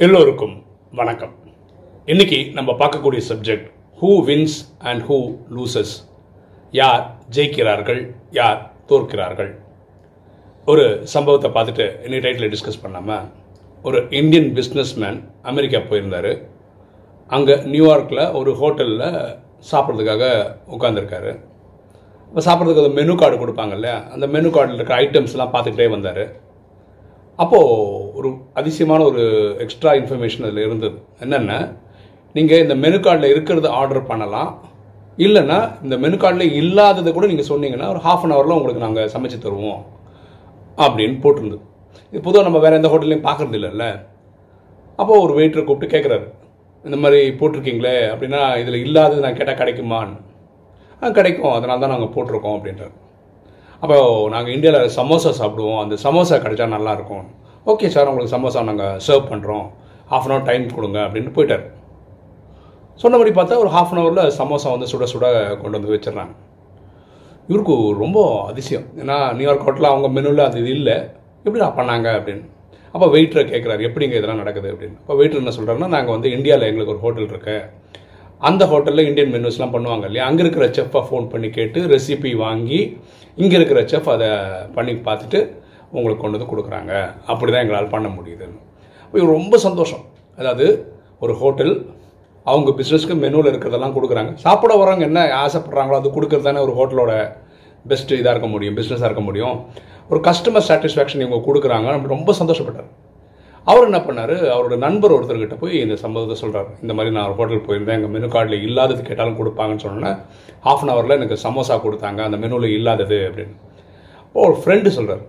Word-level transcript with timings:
எல்லோருக்கும் 0.00 0.54
வணக்கம். 0.98 1.32
இன்னைக்கு 2.04 2.38
நம்ம 2.54 2.70
பார்க்கக்கூடிய 2.72 3.20
subject 3.28 3.66
who 4.00 4.10
wins 4.28 4.54
and 4.78 5.02
who 5.08 5.16
loses 5.56 5.92
யார் 6.70 7.02
ஜெயிக்கிறார்கள் 7.36 8.00
யார் 8.30 8.58
தோற்கிறார்கள். 8.86 9.50
ஒரு 10.66 10.84
சம்பவத்தை 11.14 11.50
பார்த்துட்டு 11.56 11.86
இன்னைக்கு 12.04 12.24
டைட்டில் 12.26 12.52
டிஸ்கஸ் 12.54 12.82
பண்ணாமல் 12.82 13.26
ஒரு 13.82 14.00
இந்தியன் 14.10 14.50
பிஸ்னஸ்மேன் 14.58 15.18
அமெரிக்கா 15.42 15.80
போயிருந்தார். 15.90 16.32
அங்கே 17.26 17.56
நியூயார்க்கில் 17.74 18.24
ஒரு 18.40 18.52
ஹோட்டலில் 18.62 19.08
சாப்பிட்றதுக்காக 19.72 20.54
உட்காந்துருக்காரு 20.76 21.32
இப்போ 22.28 22.42
சாப்பிட்றதுக்கு 22.48 22.86
ஒரு 22.86 22.96
மெனு 23.00 23.14
கார்டு 23.14 23.36
கொடுப்பாங்க 23.44 23.76
இல்லையா? 23.80 23.98
அந்த 24.14 24.26
மெனு 24.26 24.48
கார்டில் 24.48 24.78
இருக்கிற 24.78 24.98
ஐட்டம்ஸ்லாம் 25.04 25.54
பார்த்துக்கிட்டே 25.54 25.90
வந்தார். 25.90 26.24
அப்போது 27.36 28.14
ஒரு 28.14 28.30
அதிசயமான 28.54 29.04
ஒரு 29.04 29.22
எக்ஸ்ட்ரா 29.58 29.92
இன்ஃபர்மேஷன் 29.92 30.44
அதில் 30.48 30.64
இருந்தது. 30.64 30.98
என்னென்ன 31.20 31.72
நீங்கள் 32.32 32.60
இந்த 32.60 32.74
மெனு 32.74 32.96
கார்டில் 32.96 33.32
இருக்கிறத 33.32 33.66
ஆர்டர் 33.66 34.06
பண்ணலாம். 34.06 34.50
இல்லைன்னா 35.16 35.82
இந்த 35.82 35.98
மெனு 35.98 36.16
கார்டில் 36.16 36.52
இல்லாததை 36.52 37.12
கூட 37.12 37.26
நீங்கள் 37.26 37.48
சொன்னீங்கன்னா 37.48 37.88
ஒரு 37.88 37.98
ஹாஃப் 37.98 38.22
அன் 38.26 38.32
ஹவரில் 38.32 38.56
உங்களுக்கு 38.58 38.84
நாங்கள் 38.84 39.10
சமைச்சு 39.14 39.38
தருவோம். 39.46 39.82
அப்படின்னு 40.76 41.16
போட்டிருந்தது. 41.24 41.64
இது 42.10 42.20
பொதுவாக 42.22 42.42
நம்ம 42.42 42.58
வேறு 42.58 42.74
எந்த 42.74 42.88
ஹோட்டல்லையும் 42.88 43.26
பார்க்குறது 43.28 43.58
இல்லைல்ல. 43.60 43.86
அப்போது 44.96 45.22
ஒரு 45.22 45.32
வெயிட்டரை 45.38 45.64
கூப்பிட்டு 45.64 45.96
கேட்குறாரு 45.96 46.26
இந்த 46.84 46.96
மாதிரி 46.96 47.30
போட்டிருக்கீங்களே 47.30 47.96
அப்படின்னா 48.14 48.58
இதில் 48.58 48.74
இல்லாதது 48.74 49.20
நான் 49.20 49.36
கேட்டால் 49.36 49.60
கிடைக்குமான்னு. 49.60 50.16
கிடைக்கும். 51.12 51.52
அதனால 51.52 51.80
தான் 51.80 51.94
நாங்கள் 51.94 52.14
போட்டிருக்கோம் 52.14 52.56
அப்படின்றார். 52.56 52.94
அப்போ 53.82 53.96
நாங்கள் 54.32 54.54
இந்தியாவில் 54.54 54.92
சமோசா 54.96 55.30
சாப்பிடுவோம். 55.38 55.78
அந்த 55.84 55.94
சமோசா 56.04 56.36
கிடைச்சா 56.44 56.66
நல்லாயிருக்கும். 56.74 57.24
ஓகே 57.70 57.88
சார் 57.94 58.08
உங்களுக்கு 58.10 58.34
சமோசா 58.34 58.60
நாங்கள் 58.68 58.98
சர்வ் 59.06 59.30
பண்ணுறோம் 59.32 59.66
ஹாஃப் 60.10 60.26
அன் 60.26 60.32
ஹவர் 60.34 60.46
டைம் 60.50 60.64
கொடுங்க 60.76 60.98
அப்படின்னு 61.06 61.30
போயிட்டார். 61.36 61.64
சொன்னபடி 63.02 63.30
பார்த்தா 63.38 63.58
ஒரு 63.64 63.70
ஹாஃப் 63.76 63.92
அன் 63.92 64.00
ஹவரில் 64.02 64.32
சமோசா 64.38 64.70
வந்து 64.74 64.88
சுட 64.92 65.06
சுட 65.12 65.26
கொண்டு 65.62 65.76
வந்து 65.78 65.92
வச்சிடுறாங்க. 65.94 66.34
இவருக்கு 67.48 67.76
ரொம்ப 68.04 68.18
அதிசயம். 68.50 68.86
ஏன்னா 69.02 69.18
நியூயார்க் 69.38 69.66
ஹோட்டலில் 69.66 69.92
அவங்க 69.92 70.08
மெனுவில் 70.16 70.46
அது 70.48 70.58
இது 70.62 70.72
இல்லை. 70.78 70.96
எப்படி 71.44 71.62
பண்ணாங்க 71.80 72.08
அப்படின்னு. 72.18 72.44
அப்போ 72.94 73.06
வெயிட்டரை 73.14 73.44
கேட்குறாரு 73.52 73.82
எப்படிங்க 73.88 74.16
இதெல்லாம் 74.18 74.42
நடக்குது 74.42 74.68
அப்படின்னு. 74.72 74.96
அப்போ 75.02 75.14
வெயிட்டர் 75.20 75.42
என்ன 75.42 75.54
சொல்கிறாருன்னா 75.58 75.88
நாங்கள் 75.96 76.14
வந்து 76.16 76.30
இந்தியாவில் 76.36 76.68
எங்களுக்கு 76.70 76.94
ஒரு 76.94 77.02
ஹோட்டல் 77.04 77.30
இருக்குது 77.32 77.60
அந்த 78.48 78.62
ஹோட்டலில் 78.70 79.08
இந்தியன் 79.08 79.32
மெனுஸ்லாம் 79.34 79.74
பண்ணுவாங்க 79.74 80.04
இல்லையா? 80.08 80.26
அங்கே 80.28 80.42
இருக்கிற 80.44 80.66
செஃப்பை 80.76 81.02
ஃபோன் 81.08 81.26
பண்ணி 81.32 81.48
கேட்டு 81.56 81.80
ரெசிபி 81.94 82.30
வாங்கி 82.44 82.80
இங்கே 83.42 83.56
இருக்கிற 83.58 83.80
செஃப் 83.92 84.08
அதை 84.14 84.30
பண்ணி 84.76 84.94
பார்த்துட்டு 85.08 85.40
உங்களுக்கு 85.96 86.22
கொண்டு 86.22 86.36
வந்து 86.38 86.50
கொடுக்குறாங்க. 86.52 86.92
அப்படி 87.32 87.50
தான் 87.52 87.62
எங்களால் 87.64 87.92
பண்ண 87.94 88.08
முடியுதுன்னு 88.16 89.28
ரொம்ப 89.36 89.56
சந்தோஷம். 89.66 90.02
அதாவது 90.40 90.66
ஒரு 91.24 91.34
ஹோட்டல் 91.42 91.72
அவங்க 92.46 92.70
பிஸ்னஸ்க்கு 92.78 93.14
மெனுவில் 93.24 93.50
இருக்கிறதெல்லாம் 93.50 93.94
கொடுக்குறாங்க. 93.96 94.30
சாப்பிட 94.44 94.72
வரவங்க 94.80 95.04
என்ன 95.10 95.20
ஆசைப்படுறாங்களோ 95.44 95.98
அது 96.00 96.14
கொடுக்குறது 96.16 96.48
தானே 96.48 96.62
ஒரு 96.66 96.72
ஹோட்டலோட 96.78 97.12
பெஸ்ட்டு 97.90 98.18
இதாக 98.20 98.34
இருக்க 98.34 98.48
முடியும் 98.54 98.76
பிஸ்னஸாக 98.78 99.08
இருக்க 99.10 99.24
முடியும். 99.28 99.56
ஒரு 100.10 100.20
கஸ்டமர் 100.28 100.66
சாட்டிஸ்ஃபேக்ஷன் 100.70 101.22
இவங்க 101.24 101.40
கொடுக்குறாங்க. 101.48 101.88
நம்ம 101.94 102.10
ரொம்ப 102.16 102.34
சந்தோஷப்பட்டார் 102.40 102.90
அவர் 103.70 103.86
என்ன 103.88 103.98
பண்ணார்? 104.06 104.32
அவரோட 104.52 104.76
நண்பர் 104.84 105.14
ஒருத்தர்கிட்ட 105.16 105.56
போய் 105.58 105.80
இந்த 105.80 105.96
சம்பவத்தை 105.96 106.36
சொல்கிறார் 106.36 106.70
இந்த 106.82 106.94
மாதிரி 106.94 107.14
நான் 107.14 107.26
ஒரு 107.26 107.36
ஹோட்டல் 107.40 107.66
போயிருந்தேன் 107.66 107.96
எங்கள் 107.98 108.12
மெனு 108.14 108.28
கார்டில் 108.32 108.64
இல்லாதது 108.68 109.02
கேட்டாலும் 109.02 109.36
கொடுப்பாங்கன்னு 109.40 109.84
சொன்னோன்னே 109.84 110.12
ஹாஃப் 110.64 110.82
அன் 110.84 110.92
ஹவரில் 110.92 111.16
எனக்கு 111.18 111.38
சமோசா 111.44 111.76
கொடுத்தாங்க. 111.84 112.20
அந்த 112.26 112.36
மெனுவில் 112.36 112.74
இல்லாதது 112.78 113.18
அப்படின்னு. 113.28 113.54
ஓ 114.32 114.46
ஒரு 114.46 114.56
ஃப்ரெண்டு 114.62 114.88
சொல்கிறார் 114.88 115.22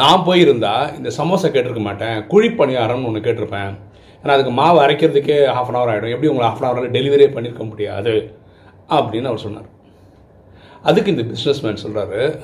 நான் 0.00 0.24
போயிருந்தா 0.26 0.72
இந்த 0.96 1.10
சமோசா 1.18 1.48
கேட்டிருக்க 1.54 1.82
மாட்டேன். 1.88 2.26
குழி 2.26 2.48
பணியாரம்னு 2.48 3.08
ஒன்று 3.10 3.26
கேட்டிருப்பேன். 3.26 3.72
ஏன்னா 4.22 4.32
அதுக்கு 4.36 4.50
மாவு 4.50 4.78
அரைக்கிறதுக்கே 4.86 5.36
ஹாஃப் 5.56 5.70
அன் 5.70 5.78
ஹவர் 5.78 5.92
ஆகிடும் 5.92 6.14
எப்படி 6.14 6.30
உங்களை 6.32 6.46
ஹாஃப் 6.50 6.62
அன் 6.62 6.70
ஹவரில் 6.70 6.94
டெலிவரியே 6.96 7.28
பண்ணியிருக்க 7.36 7.68
முடியாது? 7.68 8.14
அப்படின்னு 8.88 9.30
அவர் 9.30 9.44
சொன்னார். 9.46 9.68
அதுக்கு 10.82 11.14
இந்த 11.14 11.24
பிஸ்னஸ்மேன் 11.30 11.82
சொல்கிறாரு 11.84 12.40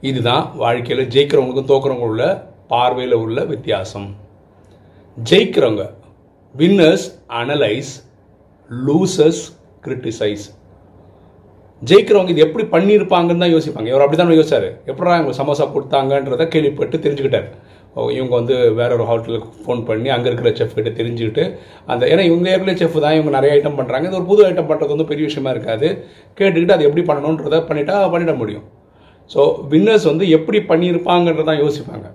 இதுதான் 0.00 0.44
வாழ்க்கையில் 0.56 1.08
ஜெயிக்கிறவங்களுக்கும் 1.08 1.72
தோக்குறவங்க 1.72 2.10
உள்ள 2.10 2.52
பார்வையில் 2.72 3.16
உள்ள 3.24 3.38
வித்தியாசம். 3.52 4.08
ஜெயிக்கிறவங்க 5.16 5.84
வின்னர்ஸ் 6.54 7.06
அனலைஸ் 7.40 7.92
லூசஸ் 8.70 9.42
கிரிட்டிசைஸ் 9.86 10.46
ஜெயிக்கிறவங்க 11.88 12.32
இது 12.32 12.44
எப்படி 12.44 12.64
பண்ணியிருப்பாங்கன்னு 12.74 13.42
தான் 13.44 13.54
யோசிப்பாங்க. 13.54 13.88
இவர் 13.92 14.04
அப்படி 14.04 14.18
தான் 14.18 14.38
யோசிச்சார். 14.40 14.68
எப்படா 14.90 15.16
இவங்க 15.20 15.34
சமோசா 15.38 15.64
கொடுத்தாங்கன்றத 15.74 16.44
கேள்விப்பட்டு 16.54 16.96
தெரிஞ்சுக்கிட்டார். 17.04 17.48
ஓ 17.96 18.06
இவங்க 18.16 18.34
வந்து 18.38 18.54
வேற 18.78 18.90
ஒரு 18.96 19.04
ஹோட்டலுக்கு 19.10 19.48
ஃபோன் 19.64 19.82
பண்ணி 19.88 20.08
அங்கே 20.14 20.28
இருக்கிற 20.30 20.50
செஃப் 20.58 20.76
கிட்ட 20.78 20.90
தெரிஞ்சுக்கிட்டு 21.00 21.44
அந்த 21.92 22.02
ஏன்னா 22.12 22.22
இவங்க 22.30 22.48
ஏற்கனவே 22.54 22.78
செஃப் 22.80 22.96
தான் 23.04 23.16
இவங்க 23.18 23.32
நிறைய 23.36 23.56
ஐட்டம் 23.56 23.78
பண்ணுறாங்க 23.80 24.08
இது 24.08 24.18
ஒரு 24.20 24.28
புது 24.30 24.42
ஐட்டம் 24.48 24.68
பண்ணுறது 24.70 24.94
வந்து 24.94 25.10
பெரிய 25.12 25.24
விஷயமா 25.28 25.52
இருக்காது. 25.56 25.88
கேட்டுக்கிட்டு 26.38 26.76
அது 26.76 26.88
எப்படி 26.88 27.04
பண்ணணுன்றதை 27.10 27.60
பண்ணிட்டா 27.70 27.96
பண்ணிட 28.14 28.34
முடியும். 28.42 28.66
ஸோ 29.34 29.42
வின்னர்ஸ் 29.72 30.10
வந்து 30.12 30.26
எப்படி 30.38 30.60
பண்ணியிருப்பாங்கன்றதான் 30.70 31.62
யோசிப்பாங்க. 31.64 32.06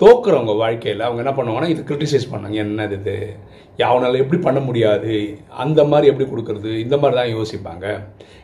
தோக்குறவங்க 0.00 0.52
வாழ்க்கையில் 0.62 1.06
அவங்க 1.06 1.20
என்ன 1.24 1.32
பண்ணுவாங்கன்னா 1.36 1.70
இது 1.74 1.82
கிரிட்டிசைஸ் 1.88 2.30
பண்ணாங்க 2.32 2.58
என்னது 2.64 2.96
இது? 2.98 3.16
அவனால் 3.88 4.20
எப்படி 4.22 4.38
பண்ண 4.46 4.60
முடியாது? 4.68 5.14
அந்த 5.62 5.80
மாதிரி 5.90 6.10
எப்படி 6.10 6.26
கொடுக்கறது? 6.30 6.70
இந்த 6.84 6.96
மாதிரி 7.02 7.16
தான் 7.20 7.32
யோசிப்பாங்க. 7.36 7.86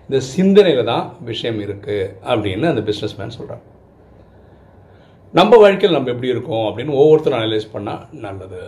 இந்த 0.08 0.18
சிந்தனையில் 0.34 0.88
தான் 0.92 1.04
விஷயம் 1.30 1.60
இருக்குது 1.66 2.10
அப்படின்னு 2.30 2.66
அந்த 2.72 2.82
பிஸ்னஸ் 2.88 3.16
மேன் 3.18 3.36
சொல்கிறாங்க 3.38 3.64
நம்ம 5.34 5.56
வாழ்க்கையில் 5.62 5.96
நம்ம 5.96 6.10
எப்படி 6.14 6.32
இருக்கோம் 6.34 6.66
அப்படின்னு 6.68 6.98
ஒவ்வொருத்தரும் 7.02 7.38
அனலைஸ் 7.38 7.72
பண்ணால் 7.76 8.02
நல்லது. 8.26 8.60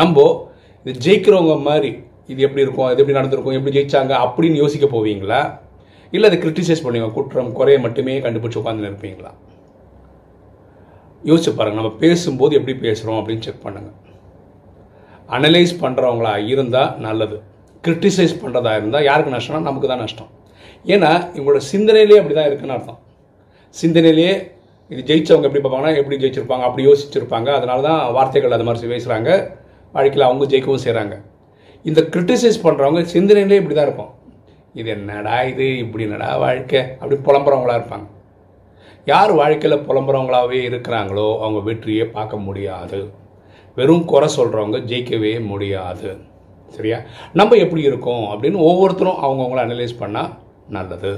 நம்ம 0.00 0.24
இது 0.86 1.00
ஜெயிக்கிறவங்க 1.06 1.56
மாதிரி 1.68 1.90
இது 2.32 2.40
எப்படி 2.46 2.64
இருக்கும்? 2.64 2.88
இது 2.92 3.00
எப்படி 3.02 3.18
நடந்திருக்கும்? 3.18 3.56
எப்படி 3.58 3.74
ஜெயிச்சாங்க? 3.76 4.14
அப்படின்னு 4.26 4.62
யோசிக்க 4.62 4.86
போவீங்களா? 4.94 5.42
இல்லை 6.12 6.26
அதை 6.30 6.38
கிரிட்டிசைஸ் 6.44 6.82
பண்ணுவீங்க 6.84 7.10
குற்றம் 7.18 7.52
குறைய 7.58 7.78
மட்டுமே 7.86 8.16
கண்டுபிடிச்சி 8.24 8.60
உட்காந்து 8.60 8.90
இருப்பீங்களா 8.90 9.32
யோசிச்சு 11.24 11.52
பாருங்கள் 11.58 11.80
நம்ம 11.82 11.94
பேசும்போது 12.02 12.52
எப்படி 12.58 12.74
பேசுகிறோம் 12.86 13.18
அப்படின்னு 13.20 13.44
செக் 13.46 13.64
பண்ணுங்கள் 13.64 13.96
அனலைஸ் 15.36 15.72
பண்ணுறவங்களா 15.82 16.34
இருந்தால் 16.52 16.92
நல்லது. 17.06 17.36
கிரிட்டிசைஸ் 17.84 18.34
பண்ணுறதா 18.42 18.72
இருந்தால் 18.78 19.06
யாருக்கு 19.08 19.34
நஷ்டம்னா 19.34 19.60
நமக்கு 19.68 19.88
தான் 19.88 20.02
நஷ்டம். 20.04 20.30
ஏன்னா 20.94 21.10
இவங்களோட 21.36 21.60
சிந்தனையிலே 21.72 22.18
அப்படி 22.20 22.34
தான் 22.38 22.48
இருக்குன்னு 22.50 22.76
அர்த்தம். 22.76 23.00
சிந்தனையிலேயே 23.76 24.34
இது 24.90 25.00
ஜெயித்தவங்க 25.08 25.48
எப்படி 25.48 25.62
பார்ப்பாங்கன்னா 25.62 25.96
எப்படி 26.00 26.16
ஜெயிச்சிருப்பாங்க 26.22 26.64
அப்படி 26.68 26.84
யோசிச்சிருப்பாங்க. 26.88 27.48
அதனால 27.58 27.82
தான் 27.88 28.00
வார்த்தைகள் 28.16 28.56
அது 28.56 28.66
மாதிரி 28.68 28.92
பேசுகிறாங்க 28.94 29.30
வாழ்க்கையில் 29.94 30.28
அவங்க 30.28 30.44
ஜெயிக்கவும் 30.52 30.84
செய்கிறாங்க 30.84 31.16
இந்த 31.84 32.00
கிரிட்டிசைஸ் 32.14 32.64
பண்ணுறவங்க 32.64 33.02
சிந்தனையிலே 33.14 33.58
இப்படி 33.60 33.74
தான் 33.74 33.88
இருக்கும் 33.88 34.14
இது 34.74 34.88
என்னடா 34.90 35.36
இது? 35.50 35.66
இப்படி 35.84 36.04
என்னடா 36.06 36.36
வாழ்க்கை? 36.38 36.80
அப்படி 37.00 37.16
புலம்புறவங்களா 37.26 37.76
இருப்பாங்க. 37.78 38.06
யார் 39.10 39.32
வாழ்க்கையில் 39.40 39.84
புலம்புறவங்களாகவே 39.88 40.58
இருக்கிறாங்களோ 40.68 41.28
அவங்க 41.44 41.60
வெற்றியே 41.68 42.04
பார்க்க 42.16 42.44
முடியாது. 42.46 42.98
வெறும் 43.76 44.04
குறை 44.04 44.28
சொல்கிறவங்க 44.36 44.78
ஜெயிக்கவே 44.90 45.32
முடியாது. 45.50 46.08
சரியா? 46.76 46.98
நம்ம 47.40 47.56
எப்படி 47.64 47.82
இருக்கோம் 47.90 48.24
அப்படின்னு 48.32 48.58
ஒவ்வொருத்தரும் 48.70 49.20
அவங்கவுங்கள 49.26 49.60
அனலைஸ் 49.66 49.94
பண்ணால் 50.02 50.32
நல்லது. 50.76 51.12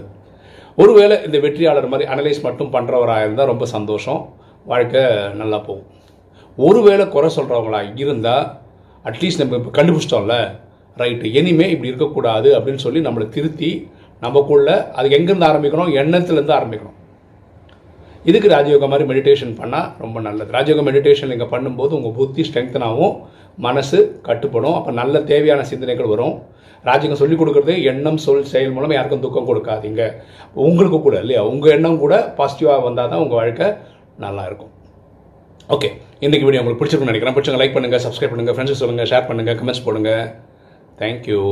ஒருவேளை 0.77 1.17
இந்த 1.27 1.39
வெற்றியாளர் 1.47 1.91
மாதிரி 1.93 2.09
அனலைஸ் 2.13 2.45
மட்டும் 2.47 2.73
பண்ணுறவராக 2.75 3.25
இருந்தால் 3.27 3.51
ரொம்ப 3.53 3.67
சந்தோஷம் 3.77 4.21
வாழ்க்கை 4.67 5.03
நல்லா 5.41 5.59
போகும். 5.69 5.89
ஒருவேளை 6.59 7.05
குறை 7.09 7.31
சொல்கிறவங்களா 7.39 7.83
இருந்தால் 8.05 8.47
அட்லீஸ்ட் 9.05 9.43
நம்ம 9.43 9.59
இப்போ 9.61 9.73
கண்டுபிடிச்சிட்டோம்ல 9.79 10.37
ரைட்டு 10.97 11.29
இனிமேல் 11.41 11.73
இப்படி 11.75 11.93
இருக்கக்கூடாது 11.93 12.49
அப்படின்னு 12.59 12.85
சொல்லி 12.87 13.01
நம்மளை 13.09 13.29
திருத்தி 13.29 13.71
நமக்குள்ள 14.23 14.71
அது 14.99 15.17
எங்கேருந்து 15.19 15.51
ஆரம்பிக்கணும் 15.51 15.93
எண்ணத்துலேருந்து 16.01 16.59
ஆரம்பிக்கணும் 16.59 16.97
இதுக்கு 18.29 18.49
ராஜயோகா 18.55 18.87
மாதிரி 18.93 19.05
மெடிடேஷன் 19.11 19.53
பண்ணால் 19.61 19.87
ரொம்ப 20.05 20.21
நல்லது. 20.27 20.51
ராஜயோகா 20.57 20.83
மெடிடேஷன் 20.89 21.31
நீங்கள் 21.33 21.53
பண்ணும்போது 21.53 21.93
உங்கள் 21.99 22.17
புத்தி 22.19 22.43
ஸ்ட்ரெங்தன் 22.49 22.87
ஆகும் 22.89 23.15
மனசு 23.67 23.99
கட்டுப்படும். 24.29 24.77
அப்போ 24.79 24.91
நல்ல 25.01 25.23
தேவையான 25.31 25.63
சிந்தனைகள் 25.71 26.11
வரும். 26.15 26.35
ராஜயோகம் 26.89 27.21
சொல்லிக் 27.23 27.41
கொடுக்குறது 27.41 27.73
எண்ணம் 27.91 28.21
சொல் 28.25 28.45
செயல் 28.53 28.75
மூலம் 28.77 28.95
யாருக்கும் 28.97 29.25
துக்கம் 29.25 29.49
கொடுக்காதீங்க. 29.51 30.03
உங்களுக்கு 30.67 31.01
கூட 31.07 31.17
இல்லையா? 31.25 31.43
உங்கள் 31.53 31.75
எண்ணம் 31.77 32.03
கூட 32.05 32.15
பாசிட்டிவாக 32.39 32.85
வந்தால் 32.89 33.11
தான் 33.15 33.23
உங்கள் 33.25 33.41
வாழ்க்கை 33.41 33.69
நல்லா 34.27 34.45
இருக்கும். 34.51 34.73
ஓகே 35.77 35.91
இன்றைக்கி 36.27 36.47
வீடியோ 36.47 36.63
உங்களுக்கு 36.63 36.81
பிடிச்சிருக்குன்னு 36.81 37.13
நினைக்கிறேன். 37.13 37.37
பிடிச்சவங்க 37.37 37.63
லைக் 37.63 37.77
பண்ணுங்கள் 37.77 38.05
சப்ஸ்கிரைப் 38.07 38.33
பண்ணுங்கள் 38.35 38.57
ஃப்ரெண்ட்ஸ் 38.57 38.83
சொல்லுங்கள் 38.85 39.11
ஷேர் 39.13 39.29
பண்ணுங்கள் 39.31 39.59
கமெண்ட்ஸ் 39.61 39.87
போடுங்க. 39.89 40.13
தேங்க்யூ 41.01 41.43